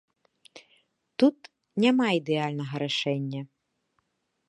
Тут 1.23 1.37
няма 1.85 2.07
ідэальнага 2.23 2.75
рашэння. 2.85 3.41